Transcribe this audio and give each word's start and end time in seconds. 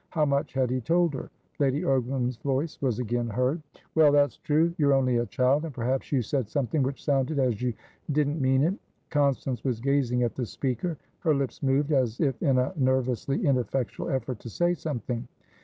How 0.09 0.25
much 0.25 0.53
had 0.53 0.71
he 0.71 0.81
told 0.81 1.13
her? 1.13 1.29
Lady 1.59 1.83
Ogram's 1.83 2.37
voice 2.37 2.81
was 2.81 2.97
again 2.97 3.27
heard. 3.27 3.61
"Well, 3.93 4.11
that's 4.11 4.37
true. 4.37 4.73
You're 4.79 4.95
only 4.95 5.17
a 5.17 5.27
child, 5.27 5.63
and 5.63 5.71
perhaps 5.71 6.11
you 6.11 6.23
said 6.23 6.49
something 6.49 6.81
which 6.81 7.05
sounded 7.05 7.37
as 7.37 7.61
you 7.61 7.75
didn't 8.11 8.41
mean 8.41 8.63
it." 8.63 8.73
Constance 9.11 9.63
was 9.63 9.79
gazing 9.79 10.23
at 10.23 10.33
the 10.33 10.47
speaker. 10.47 10.97
Her 11.19 11.35
lips 11.35 11.61
moved, 11.61 11.91
as 11.91 12.19
if 12.19 12.41
in 12.41 12.57
a 12.57 12.73
nervously 12.77 13.45
ineffectual 13.45 14.09
effort 14.09 14.39
to 14.39 14.49
say 14.49 14.73
something. 14.73 15.27